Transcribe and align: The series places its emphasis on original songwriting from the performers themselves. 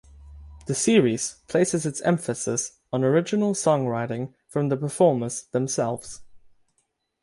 The 0.65 0.73
series 0.73 1.41
places 1.47 1.85
its 1.85 2.01
emphasis 2.01 2.79
on 2.91 3.03
original 3.03 3.53
songwriting 3.53 4.33
from 4.49 4.69
the 4.69 4.75
performers 4.75 5.43
themselves. 5.51 6.21